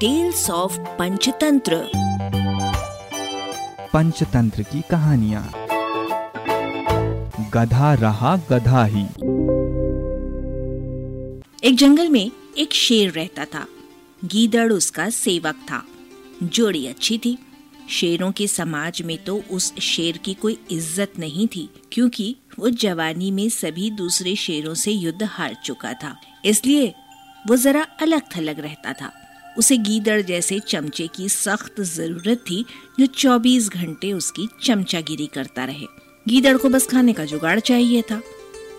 [0.00, 1.76] Tales of Panchatantra
[3.92, 5.42] Panchatantra की कहानियाँ
[7.54, 9.02] गधा रहा गधा ही
[11.64, 13.66] एक जंगल में एक शेर रहता था।
[14.24, 15.82] गीदड़ उसका सेवक था।
[16.42, 17.36] जोड़ी अच्छी थी।
[17.90, 23.30] शेरों के समाज में तो उस शेर की कोई इज़्ज़त नहीं थी क्योंकि वो जवानी
[23.30, 26.94] में सभी दूसरे शेरों से युद्ध हार चुका था। इसलिए
[27.48, 29.12] वो जरा अलग थलग रहता था।
[29.58, 32.64] उसे गीदड़ जैसे चमचे की सख्त ज़रूरत थी
[33.00, 35.86] जो 24 घंटे उसकी चमचागिरी करता रहे।
[36.28, 38.22] गीदड़ को बस खाने का जुगाड़ चाहिए था।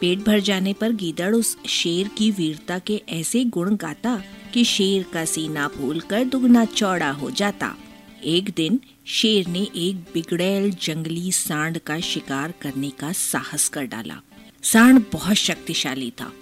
[0.00, 4.22] पेट भर जाने पर गीदड़ उस शेर की वीरता के ऐसे गुण गाता
[4.54, 7.76] कि शेर का सीना फूल कर दुगना चौड़ा हो जाता।
[8.24, 14.20] एक दिन शेर ने एक बिगड़ैल जंगली सांड का शिकार करने का साहस कर डाला।
[14.62, 16.32] सांड बहुत शक्तिशाली था।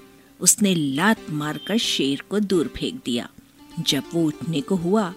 [0.41, 3.29] उसने लात मारकर शेर को दूर फेंक दिया।
[3.81, 5.15] जब वो उठने को हुआ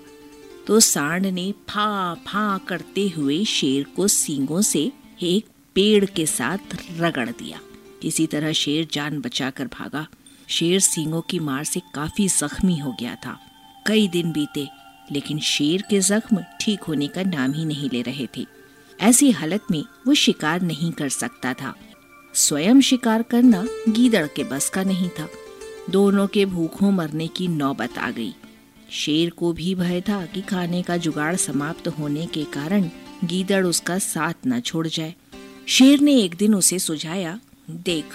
[0.68, 6.76] तो सांड ने फा फा करते हुए शेर को सींगों से एक पेड़ के साथ
[6.98, 7.60] रगड़ दिया।
[8.02, 10.08] किसी तरह शेर जान बचाकर भागा।
[10.48, 13.38] शेर सींगों की मार से काफ़ी जख्मी हो गया था।
[13.88, 14.68] कई दिन बीते,
[15.12, 18.46] लेकिन शेर के जख्म ठीक होने का नाम ही नहीं ले रहे थे।
[19.00, 21.76] ऐसी हालत में वो शिकार नहीं कर सकता था।
[22.34, 25.28] स्वयं शिकार करना गीदड़ के बस का नहीं था।
[25.90, 28.34] दोनों के भूखों मरने की नौबत आ गई।
[28.92, 32.90] शेर को भी भय था कि खाने का जुगाड़ समाप्त होने के कारण
[33.24, 35.16] गीदड़ उसका साथ न छोड़ जाए।
[35.68, 38.06] शेर ने एक दिन उसे सुझाया, देख,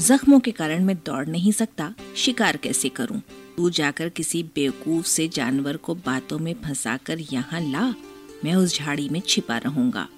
[0.00, 3.22] जख्मों के कारण मैं दौड़ नहीं सकता, शिकार कैसे करूँ?
[3.56, 7.94] तू जाकर किसी बेवकूफ़ से जानवर को बातों में फंसाकर यहाँ ला,
[8.44, 10.08] मैं उस झाड़ी में छिपा रहूँगा।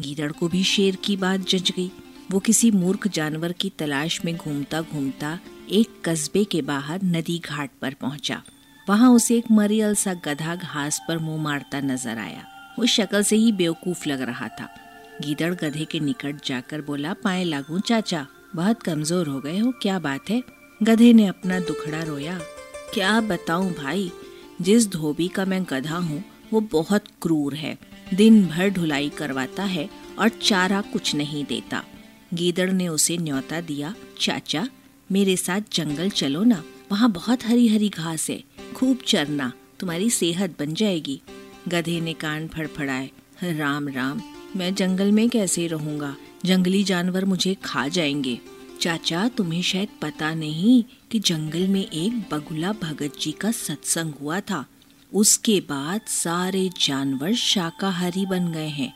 [0.00, 1.90] गीदड़ को भी शेर की बात जज गई।
[2.30, 5.38] वो किसी मूर्ख जानवर की तलाश में घूमता घूमता
[5.70, 8.42] एक कस्बे के बाहर नदी घाट पर पहुँचा।
[8.92, 12.44] वहाँ उसे एक मरियल सा गधा घास पर मुँह मारता नज़र आया।
[12.78, 14.68] वो शक्ल से ही बेवकूफ़ लग रहा था।
[15.22, 19.98] गीदड़ गधे के निकट जाकर बोला, पाए लागू, चाचा। बहुत कमज़ोर हो गए हो, क्या
[19.98, 20.42] बात है?
[20.82, 22.38] गधे ने अपना दुखड़ा रोया।
[22.94, 24.10] क्या बताऊँ भाई,
[24.60, 27.78] जिस धोबी का मैं गधा हूँ, वो बहुत क्रूर है।
[28.14, 31.82] दिन भर ढुलाई करवाता है और चारा कुछ नहीं देता।
[32.34, 34.68] गीदड़ ने उसे न्योता दिया, चाचा,
[35.12, 36.62] मेरे साथ जंगल चलो ना।
[36.92, 38.42] वहाँ बहुत हरी हरी घास है।
[38.82, 41.20] खूब चरना, तुम्हारी सेहत बन जाएगी।
[41.68, 43.10] गधे ने कान फड़फड़ाए,
[43.44, 44.22] राम राम,
[44.56, 46.16] मैं जंगल में कैसे रहूँगा?
[46.44, 48.40] जंगली जानवर मुझे खा जाएँगे।
[48.80, 54.40] चाचा, तुम्हें शायद पता नहीं कि जंगल में एक बगुला भगत जी का सत्संग हुआ
[54.40, 54.64] था।
[55.12, 58.94] उसके बाद सारे जानवर शाकाहारी बन गए हैं।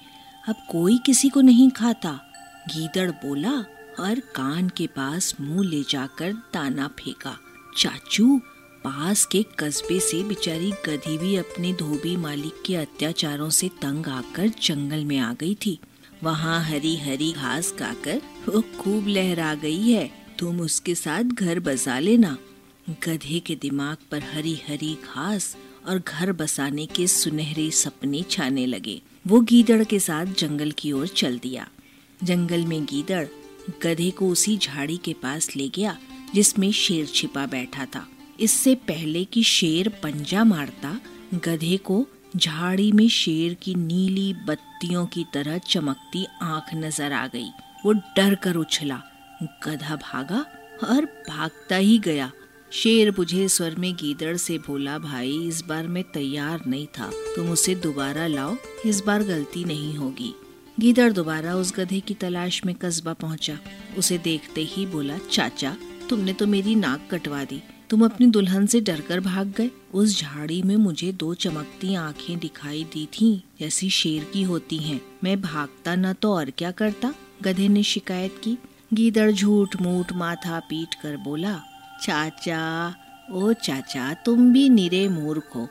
[0.49, 2.33] अब कोई किसी को नहीं खाता।
[2.69, 3.55] गीदड़ बोला
[4.01, 7.39] और कान के पास मुँह ले जाकर दाना फेंका।
[7.79, 8.41] चाचू
[8.87, 14.49] पास के कस्बे से बेचारी गधी भी अपने धोबी मालिक के अत्याचारों से तंग आकर
[14.63, 15.79] जंगल में आ गई थी।
[16.23, 21.99] वहाँ हरी हरी घास खाकर वो खूब लहरा गई है। तुम उसके साथ घर बसा
[21.99, 22.39] लेना।
[22.91, 29.01] गधे के दिमाग पर हरी हरी घास और घर बसाने के सुनहरे सपने छाने लगे।
[29.27, 31.69] वो गीदड़ के साथ जंगल की ओर चल दिया।
[32.25, 33.27] जंगल में गीदड़
[33.83, 35.99] गधे को उसी झाड़ी के पास ले गया,
[36.35, 38.09] जिसमें शेर छिपा बैठा था।
[38.41, 41.01] इससे पहले कि शेर पंजा मारता,
[41.35, 47.49] गधे को झाड़ी में शेर की नीली बत्तियों की तरह चमकती आँख नज़र आ गई।
[47.87, 49.03] वो डर कर उछला।
[49.43, 50.47] गधा भागा
[50.89, 52.33] और भागता ही गया।
[52.73, 57.51] शेर बुझे स्वर में गीदड़ से बोला, भाई, इस बार मैं तैयार नहीं था। तुम
[57.51, 60.35] उसे दोबारा लाओ, इस बार गलती नहीं होगी।
[60.81, 63.59] गीदड़ दोबारा उस गधे की तलाश में कस्बा पहुँचा।
[63.99, 65.77] उसे देखते ही बोला, चाचा,
[66.11, 70.63] तुमने तो मेरी नाक कटवा दी। तुम अपनी दुल्हन से डरकर भाग गए। उस झाड़ी
[70.63, 75.95] में मुझे दो चमकती आँखें दिखाई दी थीं, जैसी शेर की होती हैं। मैं भागता
[75.95, 77.15] न तो और क्या करता?
[77.43, 78.57] गधे ने शिकायत की।
[78.95, 81.55] गीदड़ झूठ मूठ माथा पीट कर बोला,
[82.03, 82.95] चाचा,
[83.33, 85.69] ओ चाचा, तुम भी निरे मूर्ख हो।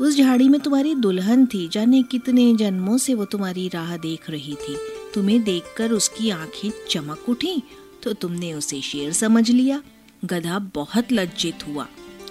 [0.00, 4.54] उस झाड़ी में तुम्हारी दुल्हन थी, जाने कितने जन्मों से वो तुम्हारी राह देख रही
[4.54, 4.76] थी।
[5.14, 7.62] तुम्हें देखकर उसकी आँखें चमक उठी
[8.02, 9.82] तो तुमने उसे शेर समझ लिया।
[10.24, 11.86] गधा बहुत लज्जित हुआ।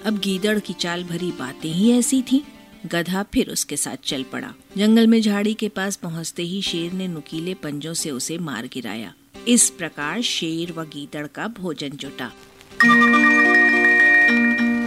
[0.06, 2.44] अब गीदड़ की चाल भरी बातें ही ऐसी थी।
[2.86, 7.08] गधा फिर उसके साथ चल पड़ा। जंगल में झाड़ी के पास पहुँचते ही शेर ने
[7.08, 9.14] नुकीले पंजों से उसे मार गिराया।
[9.48, 12.32] इस प्रकार शेर व गीदड़ का भोजन जुटा।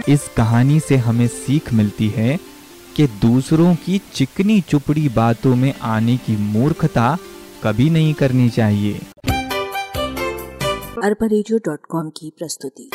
[0.09, 2.39] इस कहानी से हमें सीख मिलती है
[2.95, 7.17] कि दूसरों की चिकनी चुपड़ी बातों में आने की मूर्खता
[7.63, 8.99] कभी नहीं करनी चाहिए।
[11.03, 11.27] अरबा
[12.09, 12.89] की प्रस्तुति।